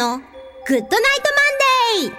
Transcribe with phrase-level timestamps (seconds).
[0.00, 0.24] のグッ
[0.66, 0.96] ドナイトマ
[1.50, 2.18] ンデー。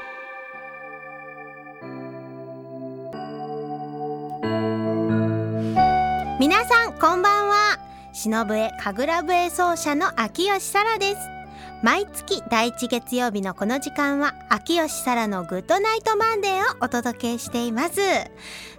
[6.39, 7.79] 皆さんこんばんは。
[8.13, 11.40] 篠笛神楽笛奏者の秋吉沙羅です。
[11.83, 18.01] 毎月第一月曜日のこの時間は秋吉沙羅のグッドナイトマンデーをお届けしています。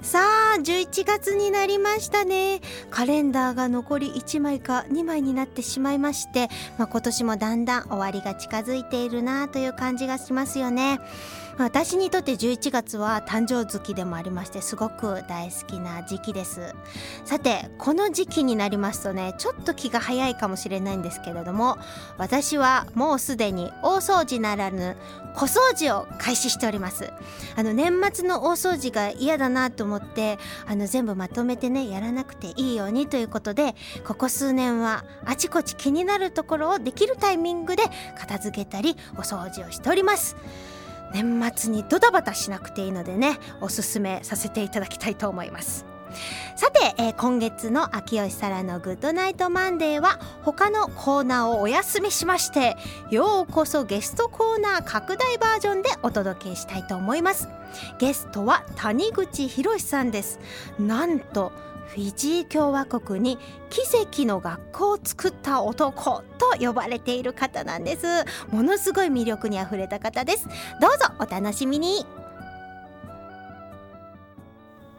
[0.03, 0.21] さ
[0.55, 2.61] あ11月になりましたね。
[2.91, 6.49] カレンダーが残り1枚か2枚になってしまいまして、
[6.79, 11.01] まあ、今年もだんだん終わりが近づいているなという感じがしますよね。
[11.59, 16.75] 私にとって11月は誕生月でもありましてすごく大好きな時期です。
[17.25, 21.79] さてこの時期になりますとねちょっと気が早いかもしれないんですけれども
[22.19, 24.97] 私はもうすでに大掃除ならぬ
[25.35, 27.11] 小掃除を開始しております。
[27.57, 33.75] あの年末の大掃除が嫌だなと思ってあの全部まとめてねやらなくていいようにということで
[34.07, 37.83] ここ数年はあちこち気になるところをできるタイミングで
[38.19, 40.37] 片付けたりお掃除をしております。
[41.13, 45.87] 年末にドタバタしなくていいのでねおすすめさせていただきたいと思います。
[46.57, 52.77] さて、えー、今月の秋吉沙羅のグッドナイトマンデーは他のコーナーをお休みしまして
[53.11, 57.49] ようこそゲストコーナー拡大バージョンでお届けしたいと思います。
[57.99, 60.39] ゲストは谷口浩さんです。
[60.79, 61.53] なんと
[61.89, 63.39] フィジー共和国に
[63.71, 68.07] 奇跡の学校を作った男と呼ばれている方なんです。
[68.51, 70.49] ものすごい魅力にあふれた方です。
[70.81, 72.07] どうぞお楽しみに。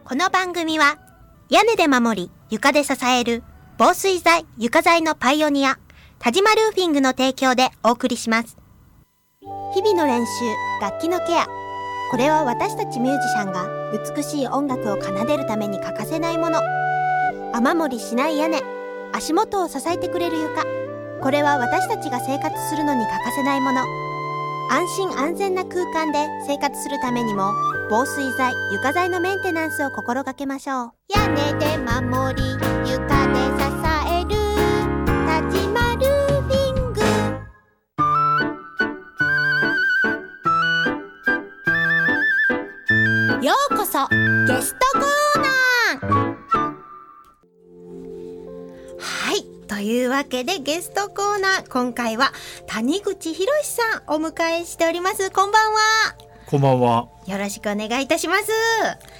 [0.04, 0.98] この番組は
[1.48, 3.42] 屋根で守り床で支える
[3.78, 5.78] 防水材床材のパイオニア
[6.18, 8.56] 田島ルーフィングの提供でお送りします。
[9.74, 10.30] 日々の練習
[10.80, 11.63] 楽器のケア
[12.14, 13.68] これは私たちミュージシャンが
[14.14, 16.60] 美しい音楽を奏でるために欠かせないもの。
[17.52, 18.62] 雨漏りしない屋根
[19.12, 20.62] 足元を支えてくれる床。
[21.20, 23.80] これは私たちが生活するのに欠かせないもの。
[24.70, 27.50] 安心安全な空間で生活するためにも
[27.90, 30.92] 防水材床材のメンテナンスを心がけましょう。
[31.12, 32.48] 屋根で守り
[32.92, 33.66] 床で支
[34.03, 34.03] え
[44.64, 46.34] ストコーナー。
[48.98, 49.44] はい。
[49.68, 51.68] というわけでゲストコーナー。
[51.68, 52.32] 今回は
[52.66, 55.30] 谷口博さんお迎えしております。
[55.30, 55.78] こんばんは。
[56.46, 57.13] こんばんは。
[57.26, 58.52] よろしくお願いいたします。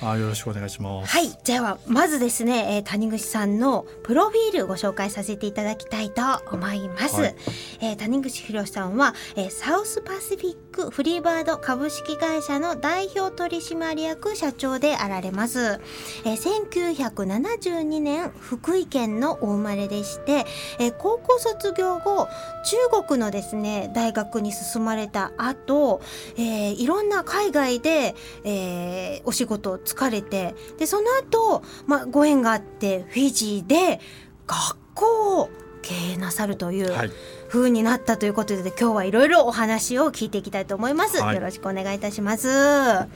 [0.03, 1.11] あ、よろしくお願いします。
[1.11, 6.23] はい、ではまずですね、えー、谷口さんのプロフィールご紹介させていただきたいと
[6.53, 7.21] 思います。
[7.21, 7.35] はい、
[7.81, 15.81] えー、谷口博さんは、えー、サウスパシフィックフリーバード株式会社の代表取締役社長であられます。
[16.25, 16.37] えー、
[16.71, 20.45] 1972年福井県のお生まれでして、
[20.79, 22.29] えー、高校卒業後
[22.65, 26.03] 中国のですね大学に進まれた後、
[26.37, 34.01] えー、いろんな海外でで、えー、お仕事疲れてでその後、まあご縁があってフィジーで
[34.47, 35.51] 学校を
[35.83, 37.11] 経営なさるという、はい、
[37.49, 42.49] 風になったということで今日はいろいろお話を聞いていきたいと思います、はい、よろしくお願いいたします。
[42.49, 43.07] は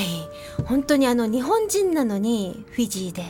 [0.00, 0.64] い。
[0.64, 3.22] 本当にあの日本人なのにフィジーで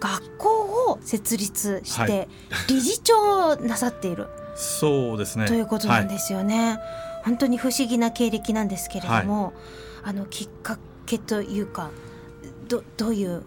[0.00, 2.28] 学校を設立して
[2.68, 5.46] 理事長なさっている、そうですね。
[5.46, 6.78] ということなんですよね、
[7.24, 9.54] 本当に不思議な経歴なんですけれども、
[10.04, 11.90] あのきっかけというか
[12.68, 13.42] どどういう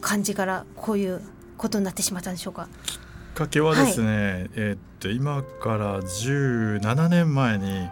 [0.00, 1.20] 感じからこういう
[1.56, 2.68] ことになってしまったんでしょうか？
[2.84, 2.98] きっ
[3.34, 7.86] かけはですね、はい、えー、っと今から17年前に、はい、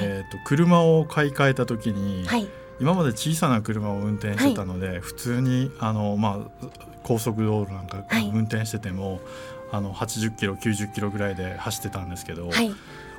[0.00, 2.48] えー、っと車を買い替えた時に、はい、
[2.80, 6.66] 今まで小さな車を運転してたので、普通にあの、まあ、
[7.02, 9.20] 高速道路なんか運転してても、
[9.72, 12.50] あの80キロ90キロぐらいで走ってたんですけど、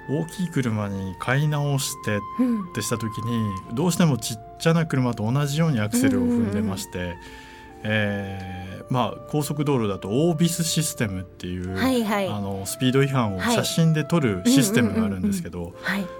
[0.10, 2.20] 大きい車に買い直してっ
[2.74, 3.38] てした時に、
[3.70, 7.18] うん、どうしてもちっちゃな車と同じようにアクセルを踏んでまして、うんうんうん、
[7.84, 15.74] えー、まあ、高速道路だとオービスシステムっていう、はいはい、あのスピード違反を写真で撮るシステムがあるんですけど、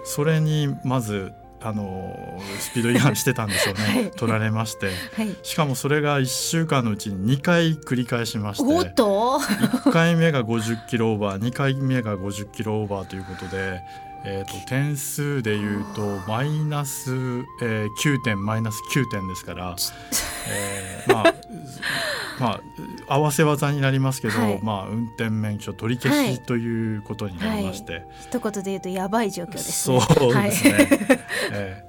[0.04, 1.32] それにまず
[1.62, 8.64] あのスピード違反してたんでしょうね、 はい、取られまして、はい、しかもそれが1週間のうちに2回繰り返しまして。
[8.64, 13.82] 1回目が50キロオーバー2回目が50キロオーバーということで、
[14.24, 17.12] えーと、点数でいうとマイナス、
[17.62, 19.76] えー、9点マイナス9点ですから、
[20.50, 21.34] えー、まあ
[22.40, 22.48] ま
[23.08, 28.02] あ合わせ技になりますけど、はい、まあ運転免許取り消しということになりまして、はい。
[28.02, 30.90] はい、一言で言うとやばい状況です、ね、そうですね。
[31.52, 31.88] えー。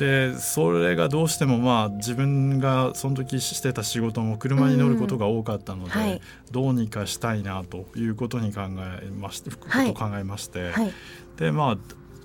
[0.00, 8.62] でそれがどうしてもまあ自分がその時してた仕事も車に乗ることが多かったので、はい、どうにかしたいなということに考
[9.02, 10.92] えまして、ことを考えまして、はい、
[11.40, 11.78] でまあ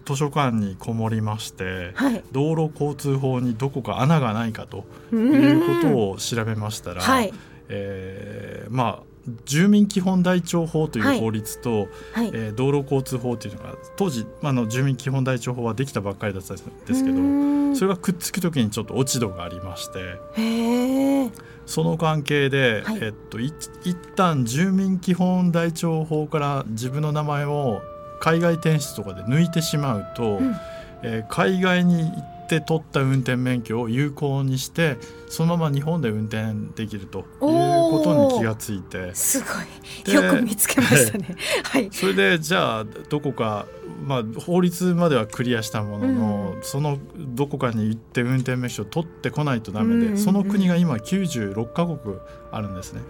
[0.05, 7.33] 図書館にこもりまして、はい、道路交通法にどこか穴がないかということを調べましたら、はい、
[7.69, 9.03] えー、まあ
[9.45, 21.31] 住民基本台帳法という法律と、はい、えー、道路交通法というのが当時、まあ、の住民基本台帳法はできたばっかりだったんですけどそれがくっつく時にちょっと落ち度がありまして
[21.65, 23.51] その関係で、はい、えっと、い
[23.83, 27.81] 一旦住民基本台帳法から自分の名前を
[28.19, 30.55] 海外転出とかで抜いてしまうと、うん、
[31.03, 34.97] えー、海外に行って取った運転免許を有効にして
[35.29, 39.13] そのまま日本で運転できるということに気がついて。
[39.15, 40.13] すごい。
[40.13, 41.35] よく見つけましたね。
[41.63, 43.65] はい、それでじゃあどこか
[44.03, 52.17] まあ、法律まではクリアしたものの、うん、そのどこかに行って運転免許を取ってこないとダメで、うん、その国が今96カ国
[52.51, 53.01] あるんですね。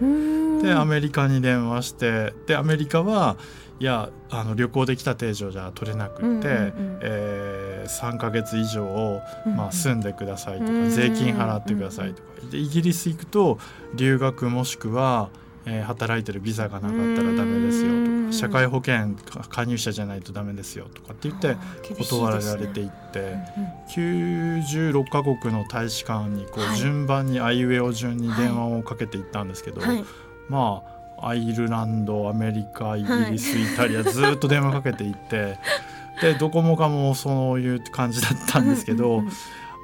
[0.62, 3.36] でアメリカに電話してでアメリカは
[3.78, 9.20] いやあの旅行できた定常じゃ取れなくて、うんうんうん、えー、3か月以上、
[9.56, 12.28] まあ、住んでくださいとか、うんうん、税金払ってくださいとか。
[12.50, 13.58] でイギリス行くと
[13.94, 15.28] 留学もしくは
[15.68, 19.16] えー、働いてるビザがなかったらダメですよとか社会保険
[19.48, 21.56] 加入者じゃないとダメですよとかって言って
[21.96, 30.04] 断られていって、ね96カ国の大使館にこう順番にあいうえお順に電話をかけていったんですけど、はい、
[30.48, 35.58] まあアイルランドアメリカイギリス、イタリアずっと電話かけていって
[36.20, 39.22] でどこもかもそういう感じだったんですけど。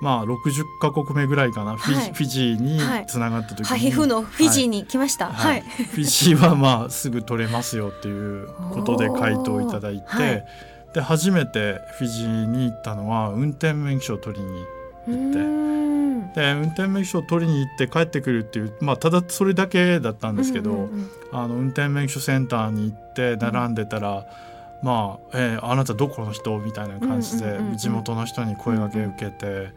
[0.00, 10.42] まあ60か国目ぐらいかな、フィフィジーにつながった時に、はい、皮膚のフィジーに来ました、はい、フィジーはまあすぐ取れますよっていうことで回答いただいて、
[10.92, 14.64] で初めてフィジーに行ったのは運転免許を取りに
[15.06, 15.91] 行って
[16.34, 20.88] で運転免許を取りに行って帰ってくるっていう、まあ、ただそれだけだったんですけど、
[21.32, 24.16] あの運転免許センターに行って並んでたら。
[24.16, 24.24] うん
[24.82, 29.70] まあ、えー、あなたどこの人みたいな感じで地元の人に声がけ受けて、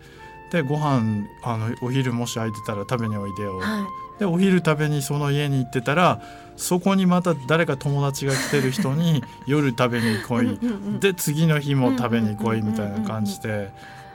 [0.51, 3.87] でご飯あのお昼もし空いてたら食べにおいでよ、は
[4.17, 6.21] い、でお昼食べにその家に行ってたら
[6.55, 10.59] そこにまた誰か友達が来てる人に夜食べに来い。
[10.99, 13.71] で次の日も食べに来いみたいな感じで。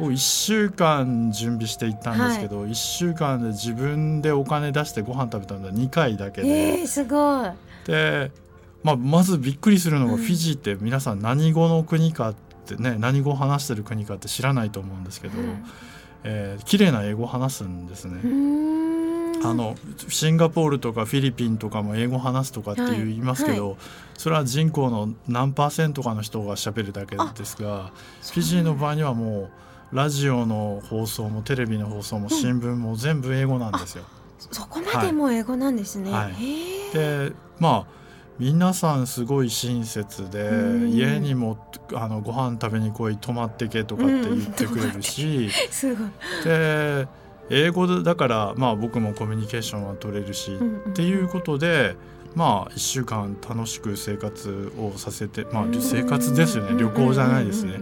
[0.08, 6.48] 1週間準備していったんですけど、はい、1週間で自分でお金出してご飯食べたのは2回だけで。
[6.48, 7.50] えー、すごい。
[7.86, 8.30] で
[8.82, 12.34] まあ、まずびっくりするのがフィジーって皆さん何語の国かっ
[12.66, 15.64] てね何語を話してる国かって知らないと思うんですけど、うん、
[16.24, 18.20] えー、綺麗な英語を話すんですね。
[19.42, 19.74] あの
[20.08, 23.70] シンガポールとかフィリピンとかも英語話すとかって言いますけど、はい。
[23.72, 23.78] はい、
[24.18, 27.90] それは人口の何パーセントかの人がしゃべるだけですが
[28.22, 29.50] フィジーの場合にはもう
[29.92, 34.04] ラジオの放送もテレビの放送も新聞も全部英語なんですよ。
[34.48, 36.12] うん、そこまでも英語なんですね。
[36.12, 38.00] はい、でまあ
[38.38, 40.48] 皆さんすごい親切で、
[40.88, 41.58] 家にも
[41.92, 45.50] あのご飯食べに来い泊まってけとかって言ってくれるし、
[46.44, 47.06] で
[47.50, 51.96] 英語だからまあ僕もコミュニケーションは取れるし、っていうことで
[52.34, 56.80] まあ1週間楽しく生活をさせてまあ生活ですよね。
[56.80, 57.74] 旅行じゃないですね、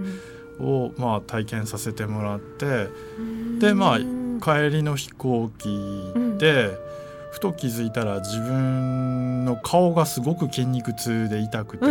[0.61, 2.89] をまあ体験させてもらって
[3.59, 3.99] でまあ
[4.41, 6.71] 帰りの飛行機で、
[7.33, 11.87] ふと気づいたら自分の顔がすごく筋肉痛で痛くて、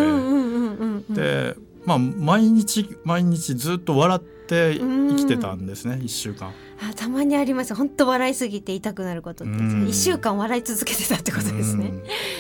[1.14, 6.54] でまあ毎日毎日ずっと笑って生きてたんですね、う1週間。
[6.80, 7.76] あたまにあります。
[7.76, 9.54] 本当笑いすぎて痛くなることって。
[9.54, 11.92] 1週間笑い続けてたってことですね。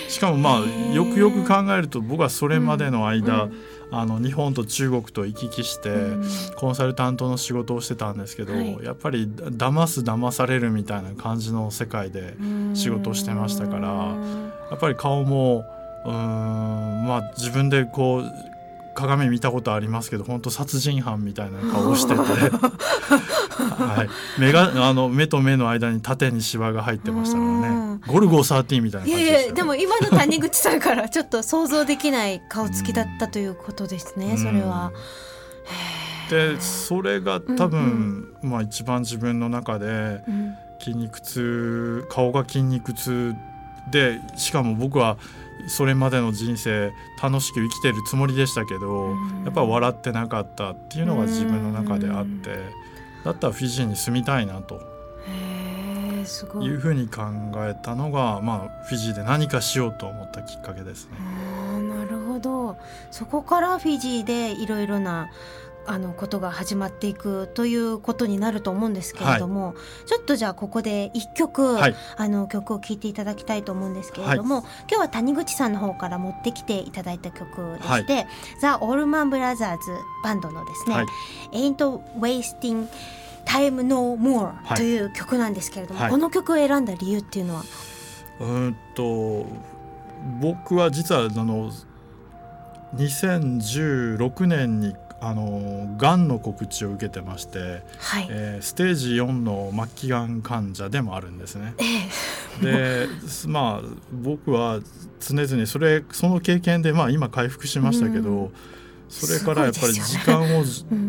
[0.07, 3.51] しかもまあよくよく考えると僕はそれまでの間、うん。
[3.51, 5.89] うんあの日本と中国と行き来して
[6.55, 12.35] コンサルタントの仕事をしてたんですけど、はい、やっぱり騙す騙されるみたいな感じの世界で
[12.73, 13.87] 仕事をしてましたから
[14.69, 15.65] やっぱり顔も
[16.05, 18.56] うんまあ自分でこう
[18.97, 22.19] 鏡見たことありますけど本当殺人犯みたいな顔をしてて。
[23.77, 27.99] はい、目があの目と目の間に縦にシワが入ってましたからね。
[28.07, 34.91] ゴルゴ13みたいな感じで、ね、でも今の谷口さんからちょっと想像できない顔つきだったということですねそれは。
[36.29, 40.21] でそれが多分、うんうん、まあ、一番自分の中で
[40.79, 43.35] 筋肉痛顔が筋肉痛
[43.91, 45.17] でしかも僕は
[45.67, 52.57] それまでの人生楽しく生きてるつもりでしたけど、やっぱ笑ってなかったっていうのが自分の中であって、
[53.23, 54.97] だったらフィジーに住みたいなと。
[56.61, 57.23] いうふうに考
[57.55, 61.17] えたのが、まあ、フィジーで何かしようと思ったきっかけですね。
[61.87, 62.77] なるほど
[63.11, 65.29] そこからフィジーでいろいろな
[65.87, 69.75] あのことが始まっていくということになると思うんですけれども、はい、
[70.05, 78.27] ちょっとじゃあここで一曲、はい、あの曲を聴いていただきたいと思うんですけれども、はい、今日は谷口さんの方から持ってきていただいた曲でして、
[78.59, 81.05] ザ・オールマン・ブラザーズバンドのですね
[81.53, 82.87] 「Ain't Wasting
[83.45, 87.63] Time No More」という曲なんですけれども、この曲を選んだ理由っていうのは？
[88.41, 89.45] うんと
[90.41, 91.71] 僕は実はあの
[92.95, 101.73] 2016年にあのがんの告知を受けてまして、はい、えー、ステージ4の末期がん患者でもあるんですね。
[102.61, 103.07] で
[103.47, 104.79] まあ僕は
[105.19, 108.51] 常々それその経験で、まあ、今回復しましたけど、うん、
[109.09, 110.63] それからやっぱり時間を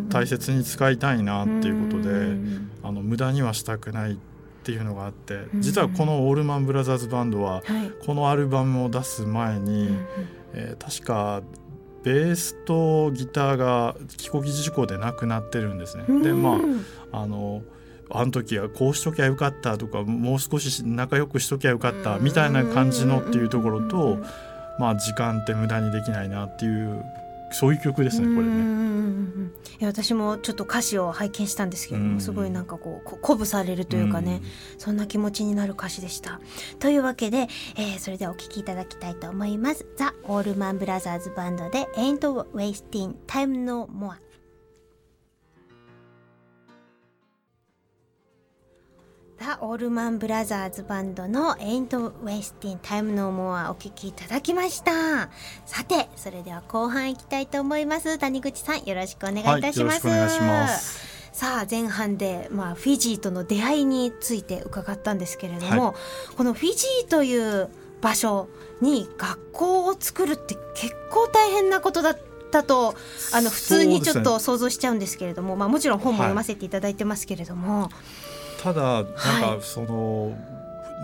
[0.08, 4.16] 大切に使いたいなっていうことで、うん、あの無駄にはしたくないっ
[4.64, 7.62] ていうのがあって実はこのオールマン・ブラザーズバンドは、
[8.04, 9.90] このアルバムを出す前に、
[10.52, 11.42] えー、確か
[12.08, 16.04] ベースとギターが飛行機事故で亡くなってるんですね。
[16.22, 16.58] でま
[17.12, 17.62] ああの
[18.10, 24.16] あの時はこうしときゃよかったとかもう少し仲良くしときゃよかったみたいな感じのっていうところと
[24.78, 27.04] まあ時間って無駄にできないなっていう
[27.50, 28.88] そういう曲ですねこれね。
[29.80, 34.42] いや私もちょっと歌詞を拝見したんですけどもすごいなんかこう鼓舞されるというかね
[34.76, 36.40] そんな気持ちになる歌詞でした。
[36.78, 39.86] というわけで、えー、それではお聴きいただきたいと思います。
[39.96, 42.18] ザ・オールマン・ブラザーズ・バンドで「Ain't
[42.52, 44.16] Wasting Time No More」。
[49.40, 55.30] ザ・オールマン・ブラザーズバンドの Ain't Wasting Time No More お聴きいただきました。
[55.64, 58.18] さてそれでは後半いきたいと思います。
[58.18, 60.68] 谷口さんよろしくお願いいたします、はい、
[61.32, 67.68] さあ前半で、まあ、フィジーとの出会いについて伺ったんですけれども、はい、このフィジーという
[68.00, 68.48] 場所
[68.80, 72.18] に学校を作るって結構大変なことだっ
[72.50, 72.96] たと
[73.32, 77.82] あの普通にちょっと想像しちゃうんですけれども、ね、まあ、もちろん本も読ませていただいてますけれども。
[77.82, 77.90] はい
[78.58, 80.36] ただなんかその、はい、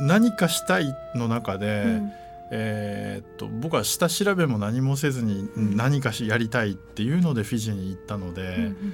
[0.00, 2.12] 何かしたいの中で、うん、
[2.50, 8.56] えー、っと僕は下調べも何もせずに何かしやりたいっていうのでフィジーに行ったので。
[8.56, 8.92] うん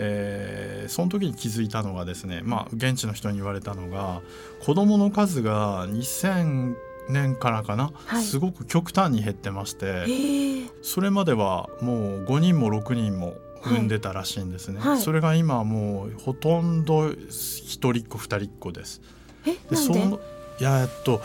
[0.00, 4.22] えー、その時に気づいたのがですね、まあ、現地の人に言われたのが
[4.60, 6.76] 子どもの数が2000
[7.08, 10.06] 年からかな、はい、すごく極端に減ってまして、
[10.82, 19.00] それまではもう5人も6人も産んでたらしいんですね、はい、それが今もうほとんど一人っ子二人っ子です。
[19.70, 20.20] でその
[20.60, 21.18] いやえっと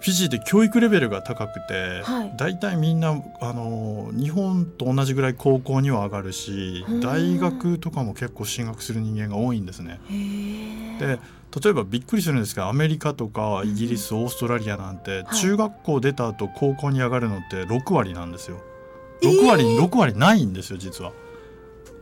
[0.00, 10.00] フィジーで教育レベルが高くて、はい、大体みんなあの日本と同じぐらい高校には上がるし大学とかも結構進学する人間が多いんですね。
[10.98, 11.18] で
[11.62, 18.60] 例えばびっくりするんですがアメリカとかイギリス、うん、オーストラリアなんて、中学校出た後高校に上がるのって6割なんですよ。
[19.22, 21.12] 6割に6割ないんですよ実は。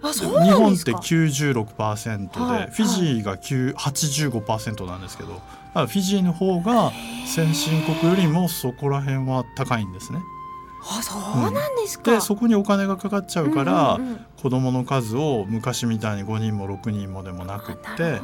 [0.01, 5.41] 日本って96%で、はい、フィジーが85%なんですけど、
[5.75, 6.93] フィジーの方が
[7.27, 10.21] 先進国よりもそこら辺は高いんですね。
[10.81, 18.21] あそうなんですか、うん、でそこにお金がかかっちゃうから、うんうんうん、子どもの数を昔みたいに5人も6人もでもなくって、ね、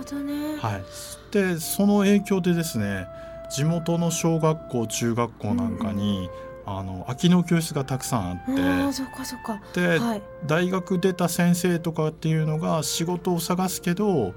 [0.60, 0.84] はい、
[1.32, 3.08] でその影響でですね
[3.50, 9.60] 地元の小学校中学校なんかに、うんあの空きの教室がたくさんあってあそかそか。
[9.74, 14.34] で、はい、大学出た先生とかっていうのが仕事を探すけど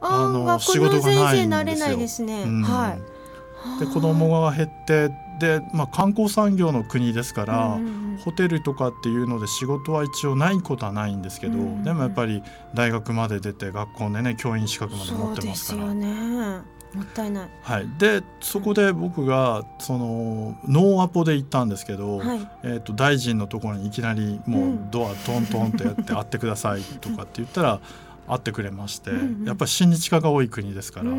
[0.00, 1.50] あの仕事がないん
[1.96, 2.26] ですよ。
[2.26, 2.42] ね。
[2.42, 2.96] うん、は
[3.76, 12.42] い、で子供が減ってで、まあ、観光産業の国ですから、うんうんホテルとかっていうので仕事は一応ないことはないんですけど、うんうん、でもやっぱり
[12.74, 15.94] 大学まで出て学校でね教員資格まで持ってますから。
[15.94, 27.80] ねもったいない、はい、でそこで僕がそのノーアポで行ったんですけど、はい、えーと、大臣のところにいきなりもうドアトントンってやって「会ってください」 とかって言ったら
[28.28, 29.10] 会ってくれまして、
[29.44, 31.10] やっぱり親日家が多い国ですから。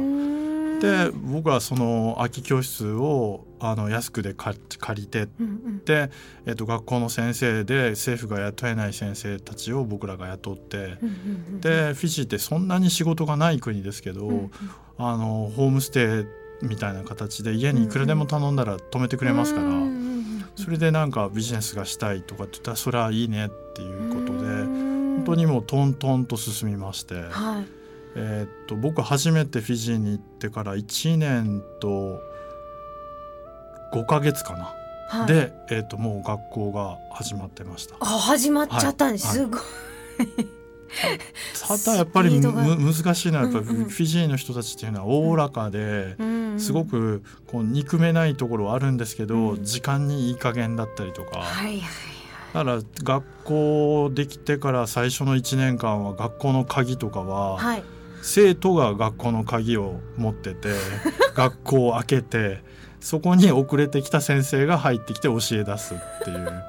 [0.82, 4.58] で僕はその空き教室をあの安くで借
[4.96, 6.10] りて、うんうん、で、
[6.48, 10.98] えー、と学校の先生で政府が雇えない先生たちを僕らが雇って、うんうんう
[11.58, 14.51] ん、でフィジーってそんなに仕事がない国ですけど、うんうん、
[15.10, 16.25] あのホームステ
[16.62, 19.70] イみたいな形で家にいくらでも頼んだら泊めてくれますから、
[20.55, 27.15] それでなんかビジネスがしたいとかって言ったらそれはいいねっていうことで、本当にもうトントンと進みまして。
[27.15, 27.81] はい。
[28.15, 32.20] えー、っと僕初めてフィジーに行ってから1年と
[33.93, 34.75] 5か月かな、
[35.08, 37.96] はい、で、えー、っともう学校が始まってました。
[38.00, 39.62] あ始まっちゃったんです、はい、すごい
[41.67, 46.15] ただやっぱりむ難しいのはやっぱフィジーの人たちっていうのはおおらかで、
[46.57, 51.43] すごくこう憎めないところはあるんですけど、時間にいい加減だったりとか、
[52.53, 57.83] だから学校できてから最初の1年間は学校の鍵とかは、はい、
[58.21, 60.69] 生徒が学校の鍵を持ってて
[61.33, 62.62] 学校を開けて
[63.00, 66.63] そこに遅れてきた先生が入ってきて教え出すっていう。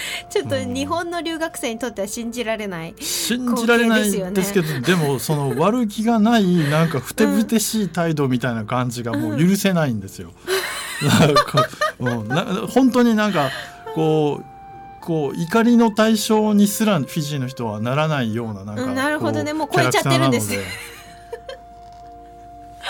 [0.30, 10.32] ちょっと日本の留学生にとっては信じられない、信じられないですけどでもその悪気がないなんかふてぶてしい態度みたいな感じがもう許せないんですよ。
[11.20, 13.50] なんかもうな本当になんか
[13.94, 14.44] こう
[15.04, 19.52] こう怒りの対象にすらフィジーの人はならないようななんか、うん、なるほどね。
[19.52, 20.52] もう超えちゃってるんです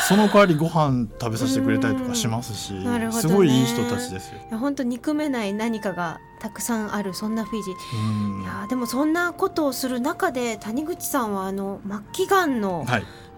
[0.00, 4.58] その代わりご飯食べさせてくれたりとかしますし、ね、すごいいい人たちですよ。
[4.58, 8.42] 本当憎めない何かがたくさんあるそんなフィジー。
[8.42, 12.86] いやでもそんなことをする中で谷口さんはあの末期がんの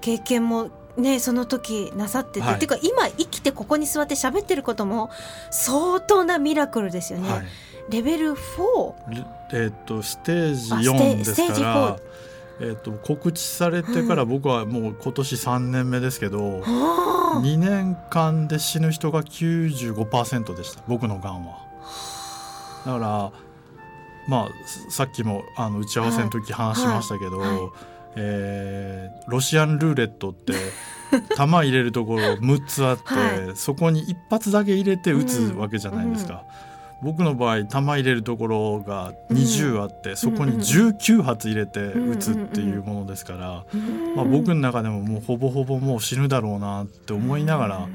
[0.01, 5.11] 経験も、ね、その時なさってて、はい、っていうか今生きてここに座って喋ってることも
[5.51, 7.31] 相当なミラクルですよね。
[7.31, 7.47] はい。
[7.91, 9.25] レベル 4?
[9.53, 11.97] えっ、とステージ4ですから
[12.61, 20.83] えーと、告知されてから僕はもう今年3年目ですけど、うん、2年間で死ぬ人が95%でした。
[20.89, 21.59] 僕のがんは。
[22.85, 23.33] だから
[24.29, 24.49] まあ
[24.91, 27.51] さっきもあの打ち合わせの時話しましたけど、はい。
[27.51, 27.59] はい、
[28.17, 30.55] えー、ロシアンルーレットって
[31.37, 36.33] 弾入れるところ6つあって、はい、そこに一発だけ入れて打つわけじゃないですか。
[36.35, 36.68] うんうん
[37.03, 43.65] 僕の場合弾入れるところが20あって、うん、そこに19発入れて撃つっていうものですから、
[44.17, 47.89] まあ、僕の中でももうほぼほぼもう死ぬだろうなって思いながら、や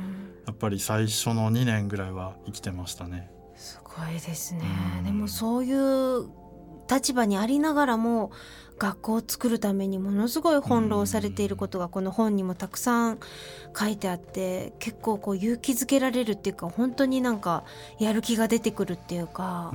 [0.51, 3.29] っぱり最初の2年ぐらいは生きてましたね。
[3.55, 4.61] すごいですね、
[5.03, 6.27] でもそういう
[6.89, 8.31] 立場にありながらも
[8.83, 13.19] 学校を作るためにものすごい翻弄されていることがこの本にもたくさん
[13.77, 17.63] 書いてあって結構こう勇気づけられるっていうか本当になんか
[17.97, 19.73] やる気が出てくるっていうか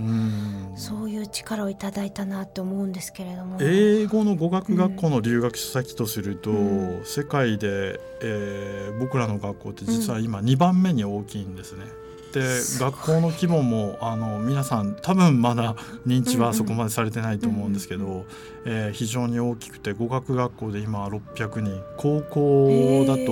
[0.76, 3.56] そういう力をいただいたなって思うんですけれども。
[3.62, 11.85] 英語の語学学校の留学先とすると、うん、世界で、えー、僕らの学校って実は今2番目に大きいんですね。
[12.02, 15.74] うんで学校の規模もあの皆さん多分まだ
[16.06, 18.24] 認知はそこまでされてないと思うんですけど、うんうん、
[18.66, 21.82] えー、非常に大きくて語学学校で今600人。
[21.96, 23.22] 高校だと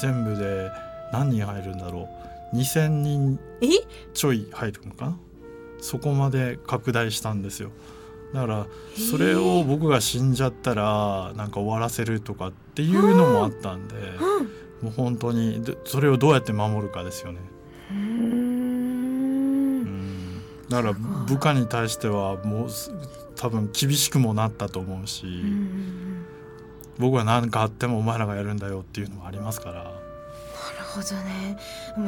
[0.00, 0.70] 全部で
[1.12, 2.08] 何人入るんだろ
[2.52, 2.56] う。
[2.56, 3.38] 2,000人
[4.14, 5.18] ちょい入るのかな？
[5.80, 7.70] そこまで拡大したんですよ。
[8.32, 8.66] だから
[9.10, 13.94] それを僕が死んじゃったらなんか終わらせるとかっていうのもあったんで、
[14.80, 17.40] もう本当にそれをどうやって守るかですよね。
[20.72, 22.68] だから部下に対してはもう
[23.36, 25.26] 多分厳しくもなったと思うし、
[26.98, 29.84] 僕は何かあってもお前らがやるんだよっていうのもありますから。
[29.84, 29.94] なる
[30.94, 31.58] ほどね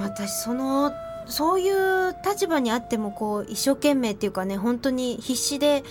[0.08, 0.92] 私その
[1.26, 5.84] そういう立場にあってもこう一生懸命っていうかね本当に必死で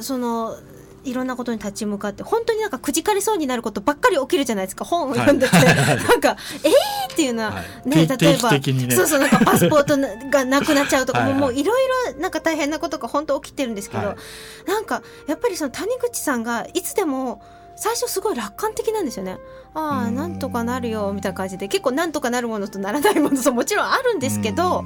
[0.00, 0.56] その
[1.04, 4.84] いろんなことに立ち向かって本当になんかくじかれそうになることばっかり起きるじゃないですか。
[4.84, 8.60] 本を読んでて、はい、 なんか「えー!」っていうのは、はい、ね例えば、ね、
[8.94, 9.96] そうそうなんかパスポート
[10.30, 17.42] がなくなっちゃうとかもういろいろなんか大変なことが本当起きてるんですけど、はい、なんかやっぱりその谷口さんがいつでも
[17.76, 19.38] 最初すごい楽観的なんですよね。
[19.74, 24.84] ああなんとかなるよみたいな感じで結構なんとかなるものとならないものともちろんあるんですけど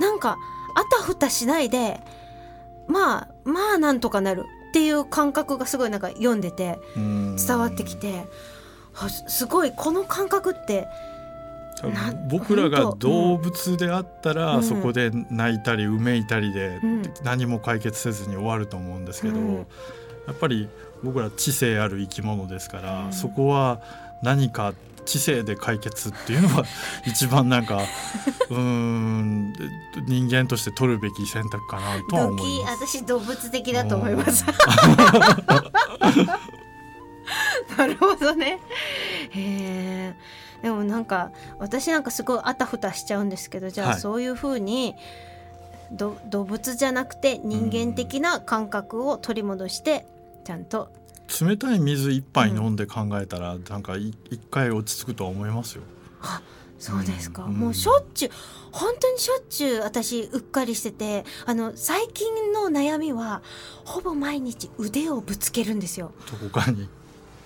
[0.00, 0.36] なんか
[0.74, 2.00] あたふたしないで
[2.86, 8.26] まあまあなんとかなるっていう感覚がすごいなんか読んでて伝わってきて
[9.28, 10.88] すごいこの感覚って
[12.28, 16.80] 僕らが動物であったら、うん、そこで泣いたりうめいたりで
[17.22, 19.64] 何も解決せずに終わると思うんですけど、うん、や
[20.32, 20.68] っぱり
[21.02, 23.80] 僕ら知性ある生き物ですから、うん、そこは
[24.22, 26.64] 何か知性で解決っていうのは
[27.06, 27.80] 一番なんか
[28.50, 29.37] うん
[30.06, 32.86] 人間として取るべき選択かなとは思います。
[32.86, 34.44] 私動物的だと思います。
[37.76, 38.58] なるほどね。
[39.30, 40.14] へえ
[40.62, 44.96] でもなんか私なんかすごいあたふたしちゃうんですけどじゃあそういうふうに、
[45.92, 50.06] 動物じゃなくて人間的な感覚を取り戻して
[50.44, 50.90] ちゃんと。
[51.40, 54.16] 冷たい水一杯飲んで考えたら、うん、なんか一
[54.50, 55.82] 回落ち着くとは思いますよ。
[56.22, 56.40] あ
[56.78, 58.30] そうですか、うん、もうしょっちゅう
[58.70, 63.42] 本当にしょっちゅう私うっかりしててあの最近の悩みは
[63.84, 66.12] ほぼ毎日腕をぶつけるんですよ。
[66.30, 66.88] どこかに。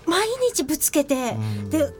[0.05, 1.93] 毎日ぶつけて、うん、で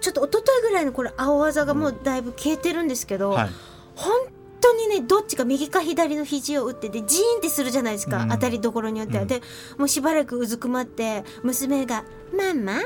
[0.00, 3.50] ちょっと一昨日ぐらいのこれ青技がもうだいぶ消えてるんですけど、はい、
[3.96, 4.12] 本
[4.60, 9.42] 当にねどっちか右か左の肘を打ってでジーンってするじゃないですか、うん、当たりどころによっては、うん、で
[9.76, 12.82] もうしばらくうずくまって娘が「ママ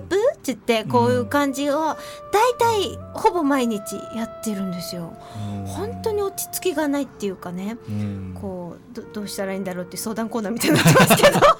[0.00, 1.96] パパラブ?」って言ってこういう感じを
[2.32, 5.16] 大体ほぼ毎日やってるんですよ。
[5.66, 7.76] 本当に落ち着きがないっていうかね、
[8.40, 11.40] こうどどうしたらいいんだろうって相談コーナーみたいになってますけど。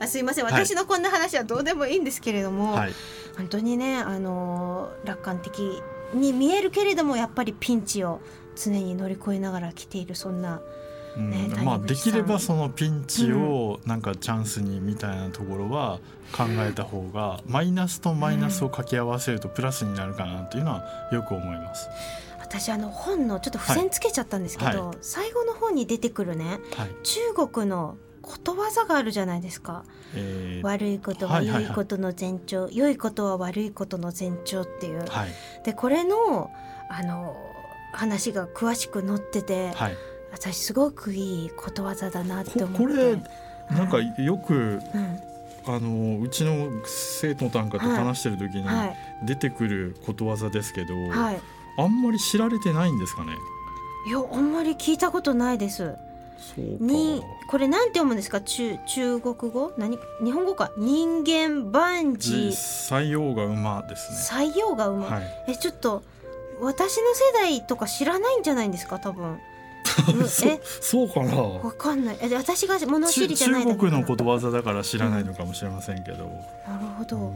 [0.00, 2.92] あすいません私のこんな話はどうでもいいんですけれども、はい、
[3.36, 5.80] 本当にねあの楽観的
[6.12, 8.20] に見えるけれどもやっぱりピンチを
[8.56, 10.60] 常に乗り越えながら来ているそんな。
[11.16, 15.98] ね、うん、まあできればそのピンチをなんかチャンスにみたいなところは
[16.32, 21.88] 考えた方がマイナスとマイナスを掛け合わせるとプラスになるかなっていうのはよく思います。
[22.40, 32.72] 私あの本のちょっと付箋つけちゃったんですけど、はい、最後の方に出てくるね、はい、中国のことわざがあるじゃないですか、えー、悪いことは良いことの前兆、はいはい。
[32.72, 35.30] はい、良いことは悪いことの前兆っていう、はい、
[35.64, 36.50] でこれの
[36.90, 37.34] あの
[37.92, 39.96] 話が詳しく載ってて、はい、
[40.32, 42.78] 私すごくいいことわざだなって思って。
[42.78, 43.16] これ
[43.70, 45.18] なんかよく、うん、
[45.66, 48.64] あのうちの生徒なんかと話してる時に
[49.24, 51.40] 出てくることわざですけど、はい、
[51.78, 53.32] あんまり知られてないんですかね？
[54.08, 55.94] いやあんまり聞いたことないです。
[56.58, 58.40] にこれなんて読むんですか？
[58.40, 59.72] 中中国語？
[59.78, 60.72] 何日本語か？
[60.76, 62.48] 人間万事。
[62.48, 64.46] 採用が馬ですね。
[64.48, 66.02] 採用が馬、はい、えちょっと
[66.60, 68.98] 私の世代とか知らないんじゃないんですか？
[68.98, 69.38] 多分
[70.46, 70.60] え？
[70.80, 71.36] そうかな？
[71.36, 72.18] わかんない。
[72.20, 77.34] え私が物知りじゃない中国のことわざだから知らないのかもしれませんけど、うん、なるほど、うん、い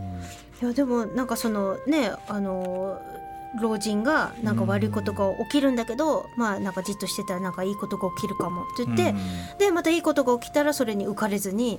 [0.62, 3.00] やでもなんかそのねあの
[3.60, 9.14] 老人がなんか悪いことが起きるんだけど、まあなんかじっとしてたらなんかいいことが起きるかもって言って、
[9.58, 11.78] でまたいいことが起きたらそれに浮かれずに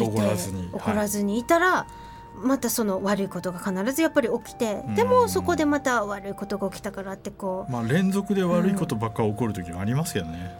[0.00, 0.68] 怒らずに。
[0.72, 2.03] 怒らずにいたら、はい、
[2.42, 10.54] またその悪いことが必ずやっぱり起きて、でもそこでまた悪いことが起きたからってこう、まあ、連続で悪いことばっか起こる時もありますけどね。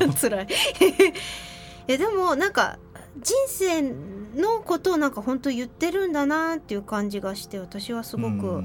[0.00, 0.46] うん、辛い
[1.88, 2.78] いやでもなんか
[3.20, 8.64] 人生のことをなんか本当言ってるんだなっていう感じがして私はすごく。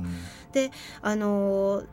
[0.51, 0.71] で
[1.01, 1.83] あの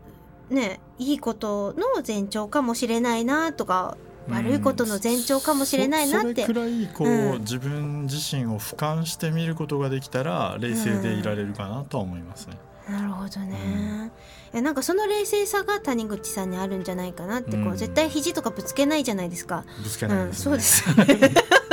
[0.49, 12.59] ねいいことの前兆かもしれないなとか悪いことの前兆かもしれないなって、それくらいこう、うん、自分自身を俯瞰してみることができたら冷静でいられるかなとは思いますね。
[12.89, 14.11] うん、なるほどね、
[14.53, 19.65] うん、なんかその冷静さが谷口さんにあるんじゃないかなってこう、絶対肘とかぶつけないじゃないですか。
[19.83, 20.85] ぶつけないね、そうです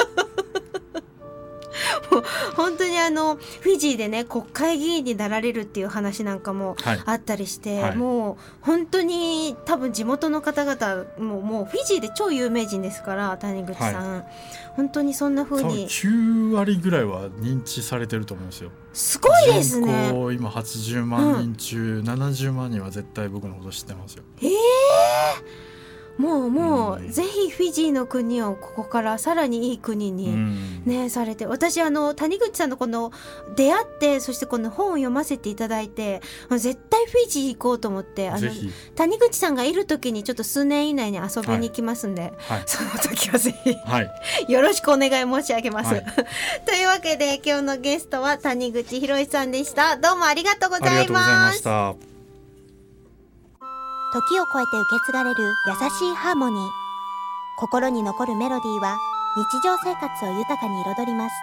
[2.55, 7.89] 本当にあのフィジーでね国会議員になられるっていう話なんかもあったりして、はい。
[7.89, 14.25] はい、もう本当に多分地元の方々ももうフィジーで超有名人ですから谷口さん、はい、
[14.75, 18.71] 本当にそんなふうに9割ぐらいは認知されてると思いますよ。
[18.93, 20.09] すごいですね。
[20.33, 24.23] 今80万人中、うん、70万人は絶対僕のこと知ってますよ。
[24.41, 25.72] ええー
[26.17, 30.35] もうもう、ぜひフィジーの国をここからさらにいい国に
[30.85, 33.11] ね、されて私あの谷口さんのこの
[33.55, 38.49] 出会ってそしてこの本を読ませていただいて絶対フィジー行こうと思ってあの
[38.95, 42.31] 谷口さんがいる時にちょっと数年以内に遊びに行きますんで、はい。
[42.31, 44.11] はい、その時はぜひ、はい、
[44.51, 45.89] よろしくお願い申し上げます。
[46.65, 49.97] というわけで今日のゲストは谷口博さんでした。
[49.97, 52.12] どうもありがとうございます。
[54.13, 56.69] 時を超えて受け継がれる優しいハーモニー。
[57.57, 58.99] 心に残るメロディーは
[59.35, 61.35] 日常生活を豊かに彩ります。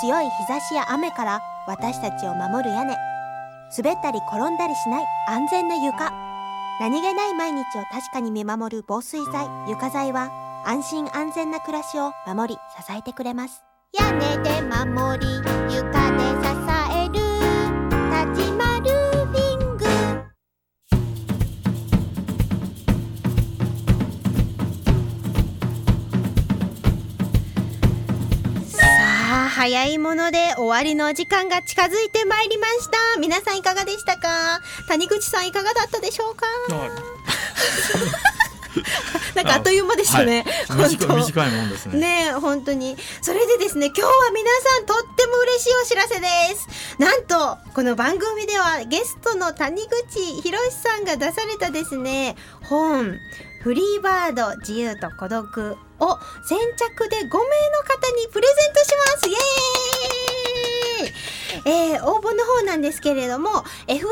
[0.00, 2.94] 強い日差しや雨から私たちを守る屋根。
[3.76, 6.12] 滑ったり転んだりしない安全な床。
[6.78, 10.30] 何気ない毎日を確かに見守る防水剤、床材は
[10.64, 13.64] 安心安全な暮らしを守り支えてくれます。
[13.98, 15.26] 屋根で守り、
[15.74, 16.77] 床で支え
[29.68, 34.62] 早いもので終わりの時間が近づいてまいりました皆さんいかがでしたか？
[34.88, 36.46] 谷口さんいかがだったでしょうか？
[39.34, 40.46] なんかあっという間でしたね。
[40.68, 41.98] はい、短いもんですね。
[41.98, 42.96] ね本当に。
[43.20, 46.26] それでですね、今日は皆さんとっても嬉しいお知らせで
[46.56, 46.66] す。
[46.98, 53.18] なんと、この番組ではゲストの谷口博さんが出されたですね、本、
[53.62, 60.78] フリーバード自由と孤独を先着で5名の方にプレゼントしますイエーイ
[61.64, 63.48] えー、応募の方なんですけれども
[63.86, 64.02] FM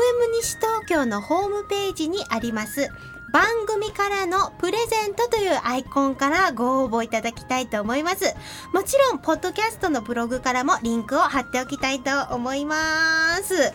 [0.41, 2.89] 西東京のホームページにあります
[3.31, 8.33] 番組からのプレゼントというアイコンからご応募いただきたいと思います。
[8.73, 13.73] もちろん、ポッドキャストのブログからもリンクを貼っておきたいと思います。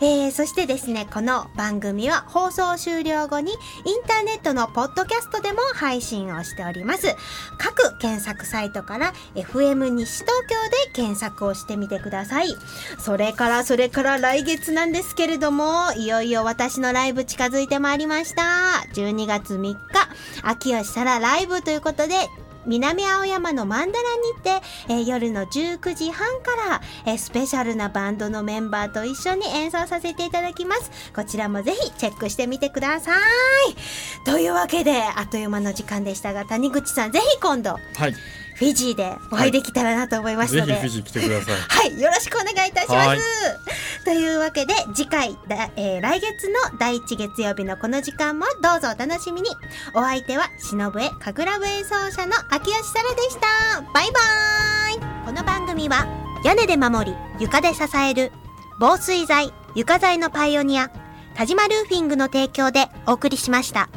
[0.00, 7.14] えー、そしてですね、この番組は放送終了後にインターネットのポッドキャストでも配信をしております。
[7.58, 12.48] 各検索サイトから FM 西東京で検索をしてみてください。
[12.98, 18.42] それから、それから来月なんですけれども、いよいよ私のライブ近づいてまいりました。
[18.94, 19.78] 12月3日、
[20.42, 22.14] 秋吉沙羅ライブということで、
[22.66, 30.90] 南青山のマンダラにて、えー、夜の19時半から、えー、スペシャルなバンドのメンバーと一緒に演奏させていただきます。
[31.14, 34.24] こちらもぜひチェックしてみてください。
[34.24, 37.70] というわけで、あっという間の時間でしたが、谷口さん、ぜひ今度。
[37.72, 38.14] はい。
[38.54, 41.54] フィジーでお会いできたらなと思いますので、はい、ぜひフィジー来てください。
[41.54, 44.04] はい、よろしくお願いいたします。
[44.04, 49.50] というわけで次回だ、えー、来月の第一月曜日のこの時間もどうぞお楽しみに。
[49.94, 53.82] お相手は忍笛神楽笛奏者の秋吉沙羅でした。
[53.92, 55.24] バイバーイ。
[55.26, 56.06] この番組は
[56.44, 58.30] 屋根で守り床で支える
[58.78, 60.90] 防水材床材のパイオニア
[61.34, 63.88] 田島ルーフィングの提供でお送りしました。